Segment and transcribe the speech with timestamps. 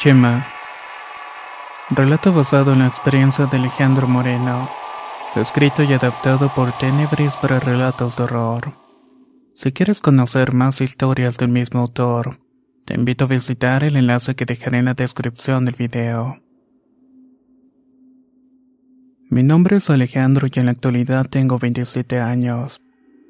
[0.00, 0.46] Chema.
[1.90, 4.70] Relato basado en la experiencia de Alejandro Moreno.
[5.36, 8.72] Escrito y adaptado por Tenebris para relatos de horror.
[9.54, 12.40] Si quieres conocer más historias del mismo autor,
[12.86, 16.40] te invito a visitar el enlace que dejaré en la descripción del video.
[19.28, 22.80] Mi nombre es Alejandro y en la actualidad tengo 27 años.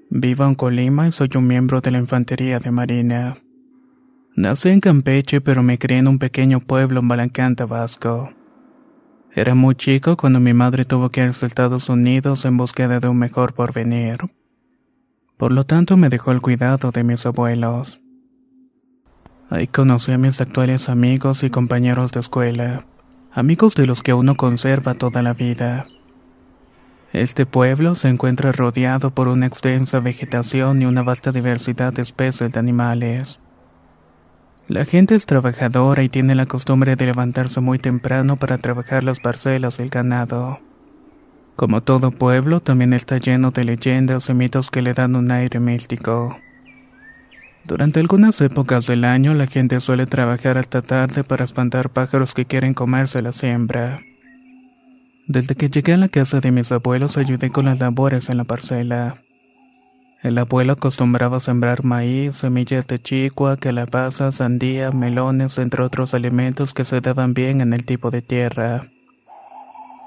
[0.09, 3.39] Vivo en Colima y soy un miembro de la Infantería de Marina.
[4.37, 8.33] Nací en Campeche, pero me crié en un pequeño pueblo en Balancán, Tabasco.
[9.33, 13.09] Era muy chico cuando mi madre tuvo que ir a Estados Unidos en búsqueda de
[13.09, 14.19] un mejor porvenir.
[15.37, 18.01] Por lo tanto, me dejó el cuidado de mis abuelos.
[19.49, 22.87] Ahí conocí a mis actuales amigos y compañeros de escuela,
[23.33, 25.89] amigos de los que uno conserva toda la vida.
[27.13, 32.53] Este pueblo se encuentra rodeado por una extensa vegetación y una vasta diversidad de especies
[32.53, 33.41] de animales.
[34.69, 39.19] La gente es trabajadora y tiene la costumbre de levantarse muy temprano para trabajar las
[39.19, 40.61] parcelas del ganado.
[41.57, 45.61] Como todo pueblo, también está lleno de leyendas y mitos que le dan un aire
[45.61, 46.37] místico.
[47.65, 52.47] Durante algunas épocas del año, la gente suele trabajar hasta tarde para espantar pájaros que
[52.47, 53.99] quieren comerse la siembra.
[55.27, 58.45] Desde que llegué a la casa de mis abuelos, ayudé con las labores en la
[58.45, 59.23] parcela.
[60.23, 66.85] El abuelo acostumbraba sembrar maíz, semillas de chicua, calabaza, sandía, melones, entre otros alimentos que
[66.85, 68.91] se daban bien en el tipo de tierra.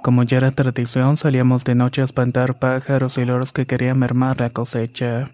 [0.03, 4.39] Como ya era tradición, salíamos de noche a espantar pájaros y loros que querían mermar
[4.39, 5.31] la cosecha.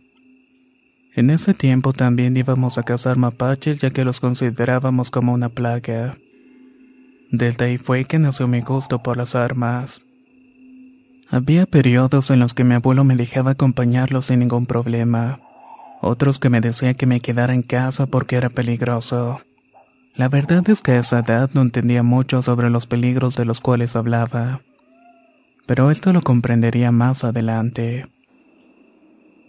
[1.14, 6.18] En ese tiempo también íbamos a cazar mapaches ya que los considerábamos como una plaga.
[7.32, 10.02] Desde ahí fue que nació mi gusto por las armas.
[11.32, 15.40] Había periodos en los que mi abuelo me dejaba acompañarlo sin ningún problema.
[16.02, 19.40] Otros que me decía que me quedara en casa porque era peligroso.
[20.16, 23.62] La verdad es que a esa edad no entendía mucho sobre los peligros de los
[23.62, 24.62] cuales hablaba.
[25.68, 28.08] Pero esto lo comprendería más adelante.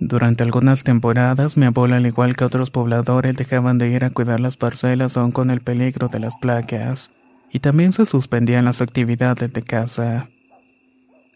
[0.01, 4.41] Durante algunas temporadas, mi abuelo, al igual que otros pobladores, dejaban de ir a cuidar
[4.41, 7.11] las parcelas aún con el peligro de las plagas,
[7.51, 10.29] y también se suspendían las actividades de casa.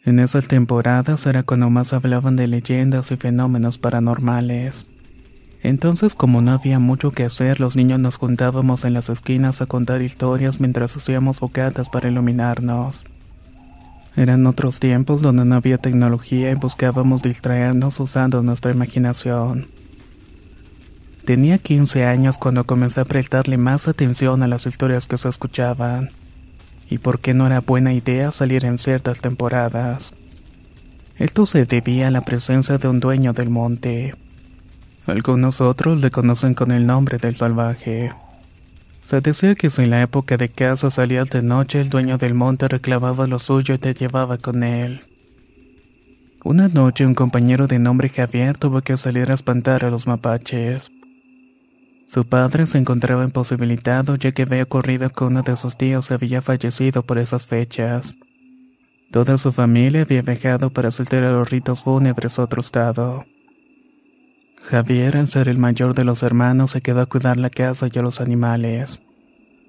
[0.06, 4.84] En esas temporadas era cuando más hablaban de leyendas y fenómenos paranormales.
[5.62, 9.66] Entonces, como no había mucho que hacer, los niños nos juntábamos en las esquinas a
[9.66, 13.06] contar historias mientras hacíamos bocatas para iluminarnos.
[14.14, 19.68] Eran otros tiempos donde no había tecnología y buscábamos distraernos usando nuestra imaginación.
[21.24, 26.10] Tenía 15 años cuando comencé a prestarle más atención a las historias que se escuchaban
[26.88, 30.12] y por qué no era buena idea salir en ciertas temporadas.
[31.16, 34.14] Esto se debía a la presencia de un dueño del monte.
[35.06, 38.10] Algunos otros le conocen con el nombre del salvaje.
[39.06, 42.34] Se decía que si en la época de caza salías de noche, el dueño del
[42.34, 45.02] monte reclamaba lo suyo y te llevaba con él.
[46.42, 50.90] Una noche un compañero de nombre Javier tuvo que salir a espantar a los mapaches.
[52.08, 56.42] Su padre se encontraba imposibilitado ya que había ocurrido que uno de sus tíos había
[56.42, 58.14] fallecido por esas fechas.
[59.10, 63.24] Toda su familia había viajado para asistir a los ritos fúnebres a otro estado.
[64.62, 67.98] Javier, al ser el mayor de los hermanos, se quedó a cuidar la casa y
[67.98, 69.00] a los animales.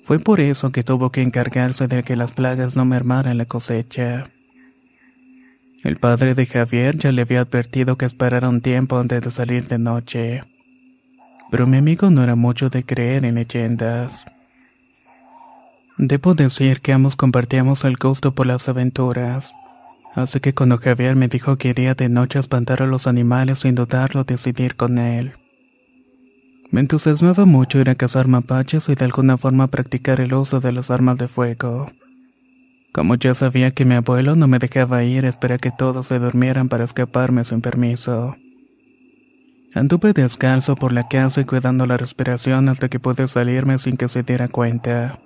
[0.04, 4.25] Fue por eso que tuvo que encargarse de que las plagas no mermaran la cosecha.
[5.83, 9.68] El padre de Javier ya le había advertido que esperara un tiempo antes de salir
[9.68, 10.42] de noche
[11.51, 14.25] pero mi amigo no era mucho de creer en leyendas.
[15.97, 19.53] Debo decir que ambos compartíamos el gusto por las aventuras,
[20.13, 23.59] así que cuando Javier me dijo que iría de noche a espantar a los animales
[23.59, 25.33] sin dudarlo decidir con él.
[26.71, 30.74] Me entusiasmaba mucho ir a cazar mapaches y de alguna forma practicar el uso de
[30.74, 31.89] las armas de fuego.
[32.92, 36.19] Como ya sabía que mi abuelo no me dejaba ir, esperé a que todos se
[36.19, 38.36] durmieran para escaparme sin permiso.
[39.75, 44.07] Anduve descalzo por la casa y cuidando la respiración hasta que pude salirme sin que
[44.07, 45.19] se diera cuenta.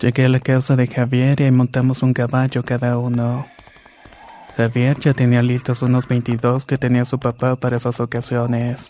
[0.00, 3.46] Llegué a la casa de Javier y montamos un caballo cada uno.
[4.56, 8.88] Javier ya tenía listos unos 22 que tenía su papá para esas ocasiones.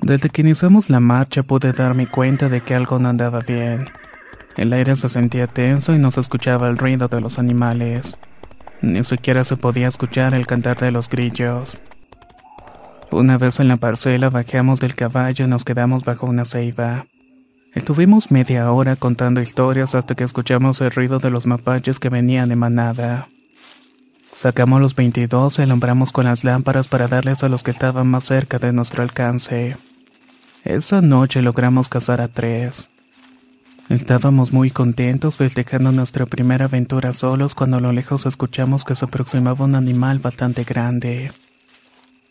[0.00, 3.84] Desde que iniciamos la marcha pude darme cuenta de que algo no andaba bien.
[4.56, 8.16] El aire se sentía tenso y no se escuchaba el ruido de los animales.
[8.80, 11.78] Ni siquiera se podía escuchar el cantar de los grillos.
[13.14, 17.06] Una vez en la parcela bajamos del caballo y nos quedamos bajo una ceiba.
[17.72, 22.48] Estuvimos media hora contando historias hasta que escuchamos el ruido de los mapaches que venían
[22.48, 23.28] de manada.
[24.36, 28.24] Sacamos los 22 y alumbramos con las lámparas para darles a los que estaban más
[28.24, 29.76] cerca de nuestro alcance.
[30.64, 32.88] Esa noche logramos cazar a tres.
[33.90, 39.04] Estábamos muy contentos festejando nuestra primera aventura solos cuando a lo lejos escuchamos que se
[39.04, 41.30] aproximaba un animal bastante grande.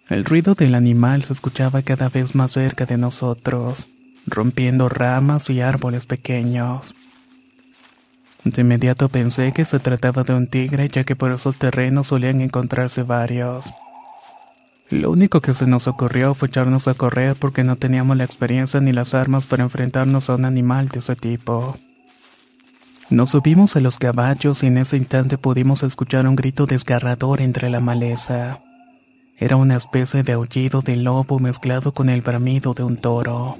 [0.09, 3.87] El ruido del animal se escuchaba cada vez más cerca de nosotros,
[4.27, 6.93] rompiendo ramas y árboles pequeños.
[8.43, 12.41] De inmediato pensé que se trataba de un tigre ya que por esos terrenos solían
[12.41, 13.71] encontrarse varios.
[14.89, 18.81] Lo único que se nos ocurrió fue echarnos a correr porque no teníamos la experiencia
[18.81, 21.77] ni las armas para enfrentarnos a un animal de ese tipo.
[23.09, 27.69] Nos subimos a los caballos y en ese instante pudimos escuchar un grito desgarrador entre
[27.69, 28.59] la maleza.
[29.37, 33.57] Era una especie de aullido de lobo mezclado con el bramido de un toro.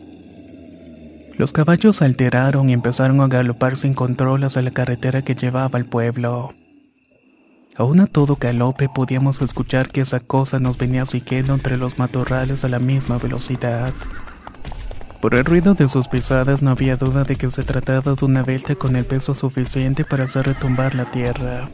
[1.35, 5.77] Los caballos se alteraron y empezaron a galopar sin control hacia la carretera que llevaba
[5.79, 6.53] al pueblo.
[7.75, 12.63] Aún a todo galope podíamos escuchar que esa cosa nos venía siguiendo entre los matorrales
[12.63, 13.93] a la misma velocidad.
[15.21, 18.43] Por el ruido de sus pisadas no había duda de que se trataba de una
[18.43, 21.69] bestia con el peso suficiente para hacer retumbar la tierra.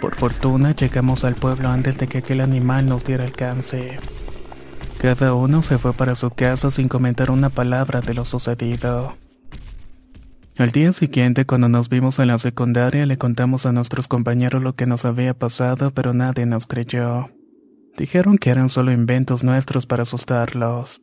[0.00, 3.98] Por fortuna llegamos al pueblo antes de que aquel animal nos diera alcance.
[4.98, 9.16] Cada uno se fue para su casa sin comentar una palabra de lo sucedido.
[10.58, 14.74] Al día siguiente, cuando nos vimos en la secundaria, le contamos a nuestros compañeros lo
[14.74, 17.28] que nos había pasado, pero nadie nos creyó.
[17.98, 21.02] Dijeron que eran solo inventos nuestros para asustarlos.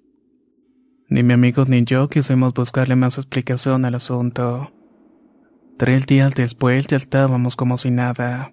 [1.08, 4.72] Ni mi amigo ni yo quisimos buscarle más explicación al asunto.
[5.78, 8.53] Tres días después ya estábamos como si nada.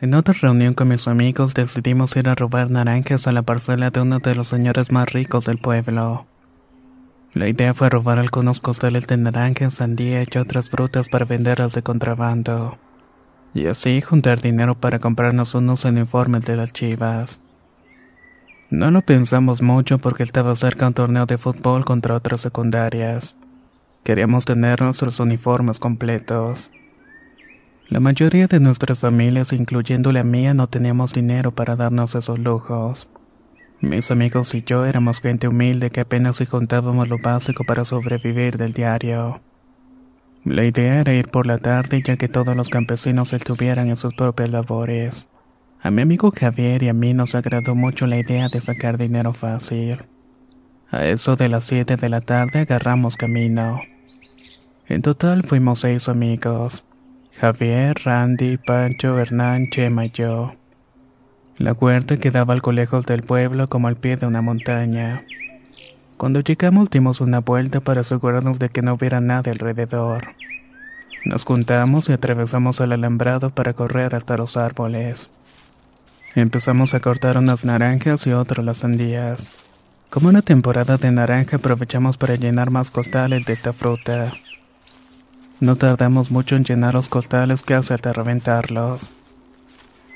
[0.00, 4.00] En otra reunión con mis amigos decidimos ir a robar naranjas a la parcela de
[4.00, 6.26] uno de los señores más ricos del pueblo.
[7.34, 11.82] La idea fue robar algunos costales de naranja, sandía y otras frutas para venderlas de
[11.82, 12.78] contrabando.
[13.52, 17.38] Y así juntar dinero para comprarnos unos uniformes de las chivas.
[18.70, 23.34] No lo pensamos mucho porque estaba cerca un torneo de fútbol contra otras secundarias.
[24.02, 26.70] Queríamos tener nuestros uniformes completos.
[27.90, 33.08] La mayoría de nuestras familias, incluyendo la mía, no teníamos dinero para darnos esos lujos.
[33.80, 38.58] Mis amigos y yo éramos gente humilde que apenas si juntábamos lo básico para sobrevivir
[38.58, 39.40] del diario.
[40.44, 44.14] La idea era ir por la tarde ya que todos los campesinos estuvieran en sus
[44.14, 45.26] propias labores.
[45.82, 49.32] A mi amigo Javier y a mí nos agradó mucho la idea de sacar dinero
[49.32, 50.04] fácil.
[50.92, 53.80] A eso de las 7 de la tarde agarramos camino.
[54.86, 56.84] En total fuimos seis amigos.
[57.40, 60.52] Javier, Randy, Pancho, Hernán, Chema y yo.
[61.56, 65.24] La huerta quedaba algo lejos del pueblo como al pie de una montaña.
[66.18, 70.34] Cuando llegamos dimos una vuelta para asegurarnos de que no hubiera nada alrededor.
[71.24, 75.30] Nos juntamos y atravesamos el alambrado para correr hasta los árboles.
[76.34, 79.46] Empezamos a cortar unas naranjas y otras las sandías.
[80.10, 84.30] Como una temporada de naranja aprovechamos para llenar más costales de esta fruta.
[85.60, 89.10] No tardamos mucho en llenar los costales casi hasta reventarlos.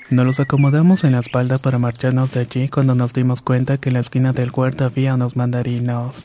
[0.09, 3.91] Nos los acomodamos en la espalda para marcharnos de allí cuando nos dimos cuenta que
[3.91, 6.25] en la esquina del huerto había unos mandarinos.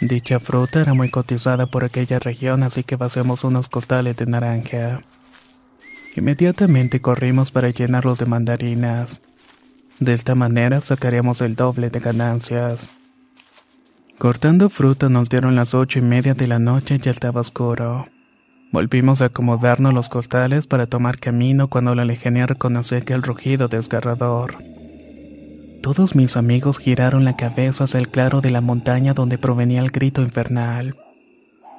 [0.00, 5.00] Dicha fruta era muy cotizada por aquella región, así que vaciamos unos costales de naranja.
[6.14, 9.18] Inmediatamente corrimos para llenarlos de mandarinas.
[9.98, 12.86] De esta manera sacaríamos el doble de ganancias.
[14.18, 18.08] Cortando fruta nos dieron las ocho y media de la noche y ya estaba oscuro.
[18.70, 24.58] Volvimos a acomodarnos los costales para tomar camino cuando la lejanía reconoció aquel rugido desgarrador.
[25.82, 29.90] Todos mis amigos giraron la cabeza hacia el claro de la montaña donde provenía el
[29.90, 30.96] grito infernal.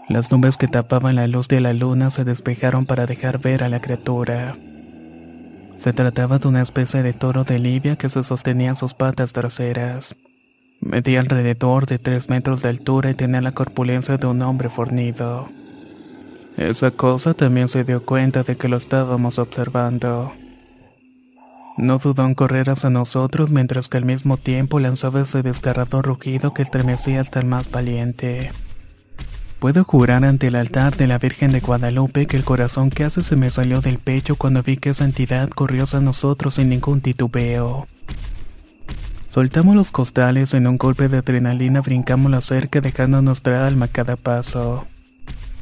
[0.07, 3.69] Las nubes que tapaban la luz de la luna se despejaron para dejar ver a
[3.69, 4.57] la criatura.
[5.77, 9.31] Se trataba de una especie de toro de Libia que se sostenía en sus patas
[9.31, 10.15] traseras.
[10.81, 15.49] Medía alrededor de tres metros de altura y tenía la corpulencia de un hombre fornido.
[16.59, 20.33] Esa cosa también se dio cuenta de que lo estábamos observando.
[21.77, 26.53] No dudó en correr hacia nosotros mientras que al mismo tiempo lanzaba ese desgarrador rugido
[26.53, 28.51] que estremecía hasta el más valiente.
[29.59, 33.37] Puedo jurar ante el altar de la Virgen de Guadalupe que el corazón casi se
[33.37, 37.87] me salió del pecho cuando vi que esa entidad corrió hacia nosotros sin ningún titubeo.
[39.29, 43.87] Soltamos los costales en un golpe de adrenalina brincamos la cerca dejando nuestra alma a
[43.89, 44.85] cada paso.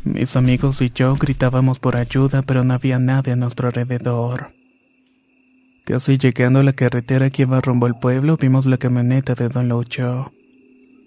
[0.08, 4.54] Mis amigos y yo gritábamos por ayuda, pero no había nadie a nuestro alrededor.
[5.84, 9.68] Casi llegando a la carretera que iba rumbo al pueblo, vimos la camioneta de Don
[9.68, 10.32] Lucho.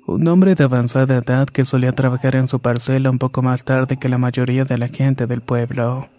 [0.06, 3.96] Un hombre de avanzada edad que solía trabajar en su parcela un poco más tarde
[3.96, 6.10] que la mayoría de la gente del pueblo.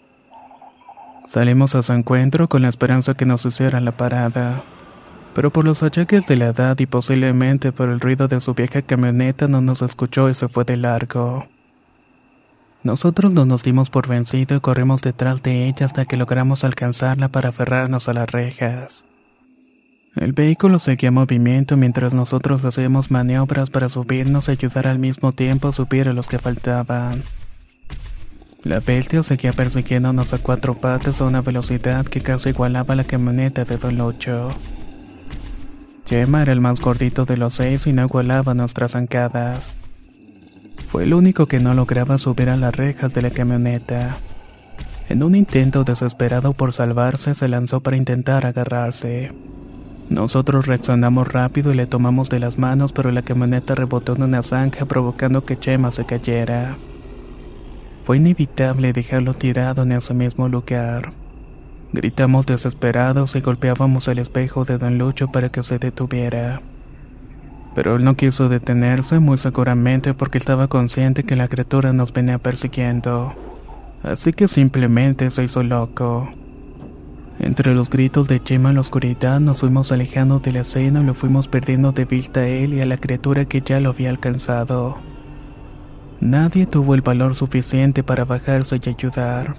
[1.27, 4.63] Salimos a su encuentro con la esperanza que nos hiciera la parada.
[5.35, 8.81] Pero por los achaques de la edad y posiblemente por el ruido de su vieja
[8.81, 11.45] camioneta no nos escuchó y se fue de largo.
[12.83, 17.29] Nosotros no nos dimos por vencido y corrimos detrás de ella hasta que logramos alcanzarla
[17.29, 19.03] para aferrarnos a las rejas.
[20.15, 25.31] El vehículo seguía en movimiento mientras nosotros hacíamos maniobras para subirnos y ayudar al mismo
[25.31, 27.23] tiempo a subir a los que faltaban.
[28.63, 33.63] La bestia seguía persiguiéndonos a cuatro patas a una velocidad que casi igualaba la camioneta
[33.63, 34.49] de Don Lucho.
[36.07, 39.73] Gemma era el más gordito de los seis y no igualaba nuestras zancadas.
[40.91, 44.17] Fue el único que no lograba subir a las rejas de la camioneta.
[45.07, 49.31] En un intento desesperado por salvarse, se lanzó para intentar agarrarse.
[50.09, 54.43] Nosotros reaccionamos rápido y le tomamos de las manos, pero la camioneta rebotó en una
[54.43, 56.75] zanja provocando que Chema se cayera.
[58.03, 61.13] Fue inevitable dejarlo tirado en ese mismo lugar.
[61.93, 66.61] Gritamos desesperados y golpeábamos el espejo de Don Lucho para que se detuviera.
[67.73, 72.37] Pero él no quiso detenerse muy seguramente porque estaba consciente que la criatura nos venía
[72.37, 73.33] persiguiendo.
[74.03, 76.27] Así que simplemente se hizo loco.
[77.39, 81.05] Entre los gritos de Chema en la oscuridad nos fuimos alejando de la escena y
[81.05, 84.09] lo fuimos perdiendo de vista a él y a la criatura que ya lo había
[84.09, 84.97] alcanzado.
[86.19, 89.55] Nadie tuvo el valor suficiente para bajarse y ayudar.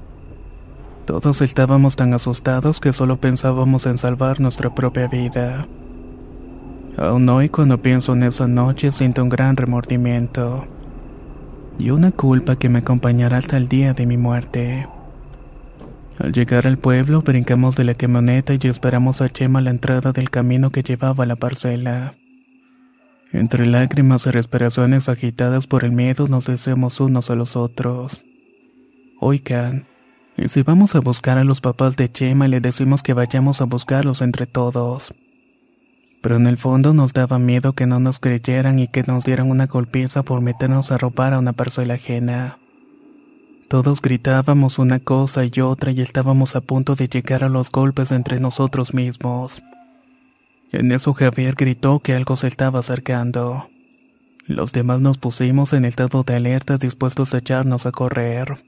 [1.06, 5.66] Todos estábamos tan asustados que solo pensábamos en salvar nuestra propia vida.
[6.96, 10.66] Aún hoy cuando pienso en esa noche siento un gran remordimiento
[11.78, 14.86] y una culpa que me acompañará hasta el día de mi muerte.
[16.18, 20.12] Al llegar al pueblo brincamos de la camioneta y esperamos a Chema a la entrada
[20.12, 22.14] del camino que llevaba a la parcela.
[23.32, 28.22] Entre lágrimas y respiraciones agitadas por el miedo nos deseamos unos a los otros.
[29.18, 29.86] Oigan,
[30.36, 33.62] ¿y si vamos a buscar a los papás de Chema y le decimos que vayamos
[33.62, 35.14] a buscarlos entre todos?
[36.22, 39.50] Pero en el fondo nos daba miedo que no nos creyeran y que nos dieran
[39.50, 42.58] una golpiza por meternos a robar a una persona ajena.
[43.68, 48.12] Todos gritábamos una cosa y otra y estábamos a punto de llegar a los golpes
[48.12, 49.62] entre nosotros mismos.
[50.70, 53.68] En eso Javier gritó que algo se estaba acercando.
[54.46, 58.62] Los demás nos pusimos en estado de alerta dispuestos a echarnos a correr.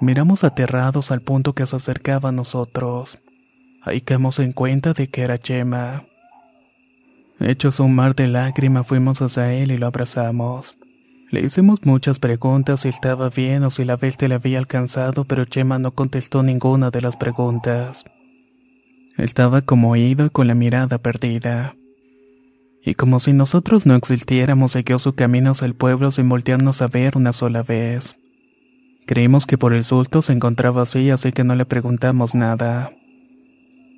[0.00, 3.18] Miramos aterrados al punto que se acercaba a nosotros.
[3.82, 6.04] Ahí caemos en cuenta de que era Chema.
[7.40, 10.76] Hechos un mar de lágrimas fuimos hacia él y lo abrazamos.
[11.30, 15.44] Le hicimos muchas preguntas si estaba bien o si la bestia le había alcanzado, pero
[15.44, 18.04] Chema no contestó ninguna de las preguntas.
[19.16, 21.74] Estaba como oído y con la mirada perdida.
[22.84, 26.86] Y como si nosotros no existiéramos, siguió su camino hacia el pueblo sin voltearnos a
[26.86, 28.16] ver una sola vez.
[29.06, 32.92] Creímos que por el susto se encontraba así, así que no le preguntamos nada.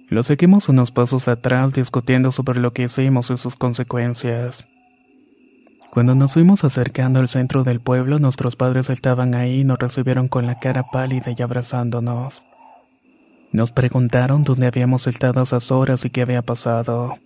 [0.08, 4.64] Lo seguimos unos pasos atrás discutiendo sobre lo que hicimos y sus consecuencias.
[5.90, 10.28] Cuando nos fuimos acercando al centro del pueblo, nuestros padres estaban ahí y nos recibieron
[10.28, 12.42] con la cara pálida y abrazándonos.
[13.50, 17.18] Nos preguntaron dónde habíamos estado esas horas y qué había pasado.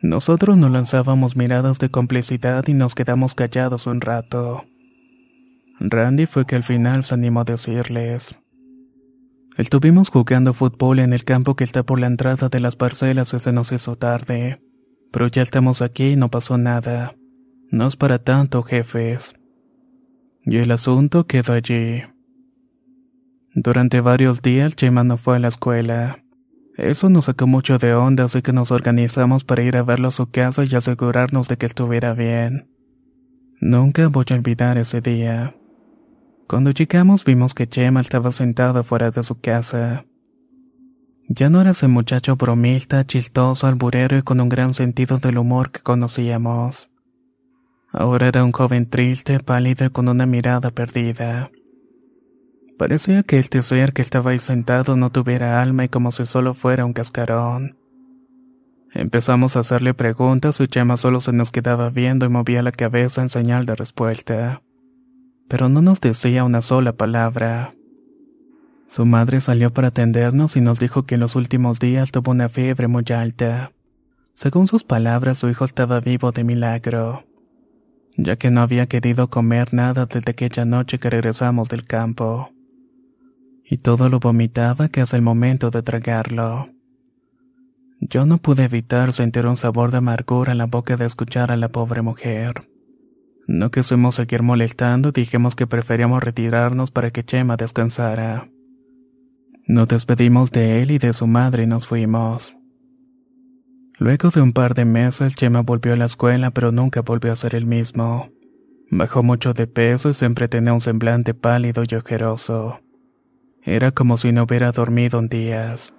[0.00, 4.64] Nosotros nos lanzábamos miradas de complicidad y nos quedamos callados un rato.
[5.80, 8.36] Randy fue que al final se animó a decirles.
[9.56, 13.38] Estuvimos jugando fútbol en el campo que está por la entrada de las parcelas y
[13.38, 14.62] se nos hizo tarde.
[15.10, 17.14] Pero ya estamos aquí y no pasó nada.
[17.70, 19.34] No es para tanto, jefes.
[20.44, 22.02] Y el asunto quedó allí.
[23.54, 26.24] Durante varios días Chema no fue a la escuela.
[26.76, 30.12] Eso nos sacó mucho de onda, así que nos organizamos para ir a verlo a
[30.12, 32.70] su casa y asegurarnos de que estuviera bien.
[33.60, 35.54] Nunca voy a olvidar ese día.
[36.52, 40.04] Cuando llegamos vimos que Chema estaba sentado fuera de su casa.
[41.26, 45.70] Ya no era ese muchacho bromista, chistoso, alburero y con un gran sentido del humor
[45.70, 46.90] que conocíamos.
[47.90, 51.50] Ahora era un joven triste, pálido con una mirada perdida.
[52.76, 56.52] Parecía que este ser que estaba ahí sentado no tuviera alma y como si solo
[56.52, 57.78] fuera un cascarón.
[58.92, 63.22] Empezamos a hacerle preguntas y Chema solo se nos quedaba viendo y movía la cabeza
[63.22, 64.60] en señal de respuesta
[65.52, 67.74] pero no nos decía una sola palabra.
[68.88, 72.48] Su madre salió para atendernos y nos dijo que en los últimos días tuvo una
[72.48, 73.70] fiebre muy alta.
[74.32, 77.26] Según sus palabras, su hijo estaba vivo de milagro,
[78.16, 82.50] ya que no había querido comer nada desde aquella noche que regresamos del campo.
[83.62, 86.70] Y todo lo vomitaba casi el momento de tragarlo.
[88.00, 91.58] Yo no pude evitar sentir un sabor de amargura en la boca de escuchar a
[91.58, 92.71] la pobre mujer.
[93.46, 98.48] No quisimos seguir molestando, dijimos que preferíamos retirarnos para que Chema descansara.
[99.66, 102.56] Nos despedimos de él y de su madre y nos fuimos.
[103.98, 107.36] Luego de un par de meses, Chema volvió a la escuela, pero nunca volvió a
[107.36, 108.30] ser el mismo.
[108.90, 112.80] Bajó mucho de peso y siempre tenía un semblante pálido y ojeroso.
[113.62, 115.94] Era como si no hubiera dormido en días.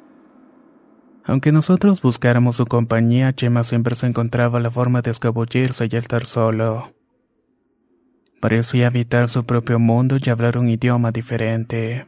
[1.26, 6.26] Aunque nosotros buscáramos su compañía, Chema siempre se encontraba la forma de escabullirse y estar
[6.26, 6.94] solo.
[8.44, 12.08] Parecía habitar su propio mundo y hablar un idioma diferente.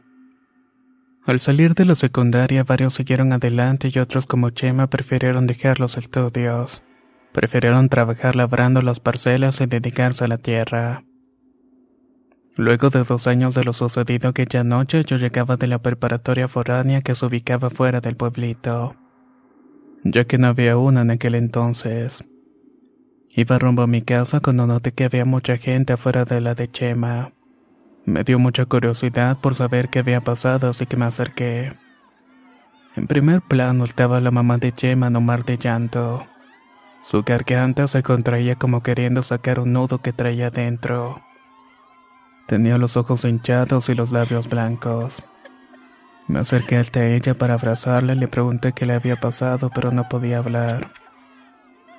[1.24, 5.96] Al salir de la secundaria, varios siguieron adelante y otros como Chema prefirieron dejar los
[5.96, 6.82] estudios.
[7.32, 11.04] Prefirieron trabajar labrando las parcelas y dedicarse a la tierra.
[12.54, 17.00] Luego de dos años de lo sucedido aquella noche, yo llegaba de la preparatoria foránea
[17.00, 18.94] que se ubicaba fuera del pueblito,
[20.04, 22.22] ya que no había una en aquel entonces.
[23.38, 26.70] Iba rumbo a mi casa cuando noté que había mucha gente afuera de la de
[26.70, 27.32] Chema.
[28.06, 31.76] Me dio mucha curiosidad por saber qué había pasado, así que me acerqué.
[32.96, 36.26] En primer plano estaba la mamá de Chema en un mar de llanto.
[37.02, 41.20] Su garganta se contraía como queriendo sacar un nudo que traía dentro.
[42.46, 45.22] Tenía los ojos hinchados y los labios blancos.
[46.26, 50.08] Me acerqué hasta ella para abrazarla y le pregunté qué le había pasado, pero no
[50.08, 50.90] podía hablar.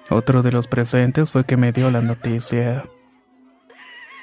[0.10, 2.86] Otro de los presentes fue que me dio la noticia.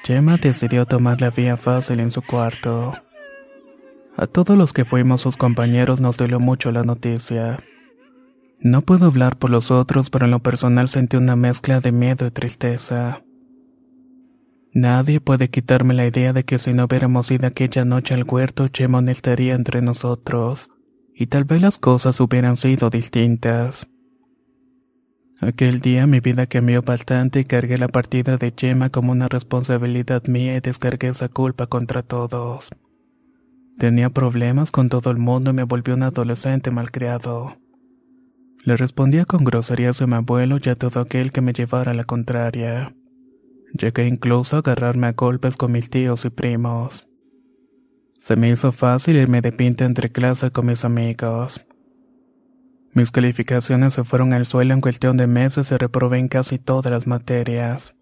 [0.03, 2.93] Gemma decidió tomar la vía fácil en su cuarto.
[4.17, 7.57] A todos los que fuimos sus compañeros nos dolió mucho la noticia.
[8.59, 12.25] No puedo hablar por los otros, pero en lo personal sentí una mezcla de miedo
[12.25, 13.23] y tristeza.
[14.73, 18.67] Nadie puede quitarme la idea de que si no hubiéramos ido aquella noche al huerto,
[18.67, 20.69] Chema no estaría entre nosotros,
[21.13, 23.87] y tal vez las cosas hubieran sido distintas.
[25.41, 30.23] Aquel día mi vida cambió bastante y cargué la partida de Chema como una responsabilidad
[30.27, 32.69] mía y descargué esa culpa contra todos.
[33.77, 37.57] Tenía problemas con todo el mundo y me volví un adolescente malcriado.
[38.63, 42.05] Le respondía con groserías a mi abuelo y a todo aquel que me llevara la
[42.05, 42.95] contraria.
[43.73, 47.05] Llegué incluso a agarrarme a golpes con mis tíos y primos.
[48.17, 51.64] Se me hizo fácil irme de pinta entre clase con mis amigos.
[52.95, 56.89] Mis calificaciones se fueron al suelo en cuestión de meses y reprobé en casi todas
[56.89, 57.93] las materias.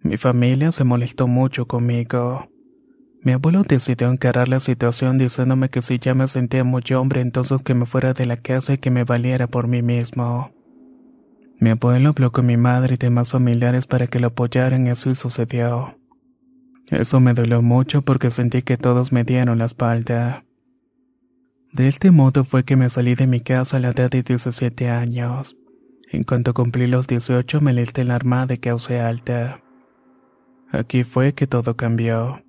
[0.00, 2.48] Mi familia se molestó mucho conmigo.
[3.22, 7.60] Mi abuelo decidió encarar la situación diciéndome que si ya me sentía muy hombre entonces
[7.60, 10.50] que me fuera de la casa y que me valiera por mí mismo.
[11.58, 15.14] Mi abuelo habló con mi madre y demás familiares para que lo apoyaran y eso
[15.14, 15.98] sucedió.
[16.90, 20.44] Eso me dolió mucho porque sentí que todos me dieron la espalda.
[21.72, 24.88] De este modo fue que me salí de mi casa a la edad de 17
[24.90, 25.56] años.
[26.10, 29.62] En cuanto cumplí los 18 me listé en la armada y causé alta.
[30.72, 32.42] Aquí fue que todo cambió.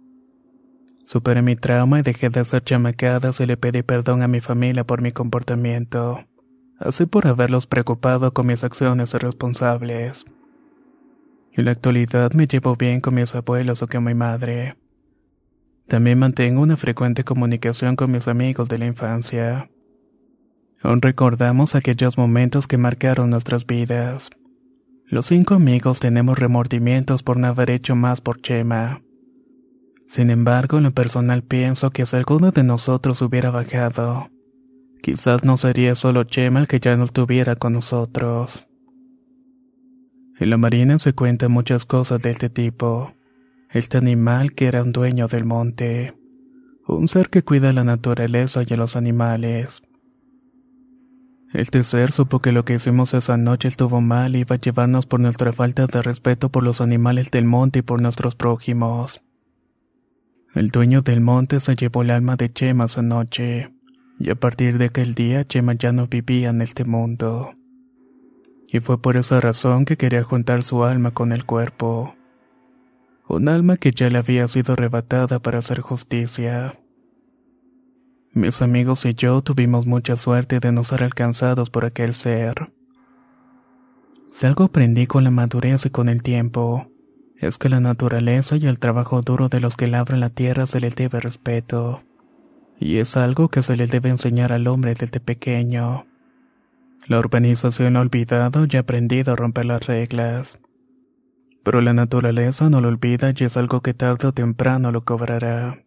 [1.06, 4.86] Superé mi trauma y dejé de hacer chamacadas y le pedí perdón a mi familia
[4.86, 6.26] por mi comportamiento,
[6.80, 10.26] así por haberlos preocupado con mis acciones irresponsables.
[11.54, 14.78] En la actualidad me llevo bien con mis abuelos o con mi madre.
[15.88, 19.70] También mantengo una frecuente comunicación con mis amigos de la infancia.
[20.82, 24.30] Aún recordamos aquellos momentos que marcaron nuestras vidas.
[25.06, 29.02] Los cinco amigos tenemos remordimientos por no haber hecho más por Chema.
[30.08, 34.30] Sin embargo, en lo personal pienso que si alguno de nosotros hubiera bajado,
[35.02, 38.66] quizás no sería solo Chema el que ya no estuviera con nosotros.
[40.40, 43.14] En la marina se cuentan muchas cosas de este tipo.
[43.74, 46.14] Este animal que era un dueño del monte.
[46.88, 49.82] Un ser que cuida la naturaleza y a los animales.
[51.54, 55.06] Este ser supo que lo que hicimos esa noche estuvo mal y iba a llevarnos
[55.06, 59.22] por nuestra falta de respeto por los animales del monte y por nuestros prójimos.
[60.54, 63.74] El dueño del monte se llevó el alma de Chema esa noche,
[64.20, 67.54] y a partir de aquel día Chema ya no vivía en este mundo.
[68.68, 72.16] Y fue por esa razón que quería juntar su alma con el cuerpo.
[73.34, 76.78] Un alma que ya le había sido arrebatada para hacer justicia.
[78.34, 82.74] Mis amigos y yo tuvimos mucha suerte de no ser alcanzados por aquel ser.
[84.34, 86.92] Si algo aprendí con la madurez y con el tiempo,
[87.38, 90.82] es que la naturaleza y el trabajo duro de los que labran la tierra se
[90.82, 92.04] les debe respeto.
[92.82, 96.06] Y es algo que se les debe enseñar al hombre desde pequeño.
[97.08, 100.60] La urbanización ha olvidado y aprendido a romper las reglas.
[101.64, 105.84] Pero la naturaleza no lo olvida y es algo que tarde o temprano lo cobrará.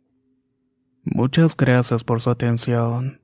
[1.02, 3.23] Muchas gracias por su atención.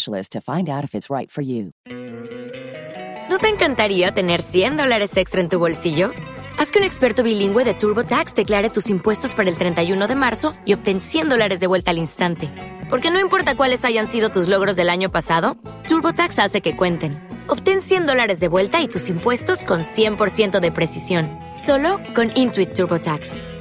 [0.00, 1.30] specialist to find out if it's right.
[3.28, 6.10] ¿No te encantaría tener 100 dólares extra en tu bolsillo?
[6.58, 10.52] Haz que un experto bilingüe de TurboTax declare tus impuestos para el 31 de marzo
[10.66, 12.50] y obtén 100 dólares de vuelta al instante.
[12.90, 17.12] Porque no importa cuáles hayan sido tus logros del año pasado, TurboTax hace que cuenten.
[17.46, 22.72] Obtén 100 dólares de vuelta y tus impuestos con 100% de precisión, solo con Intuit
[22.72, 23.38] TurboTax.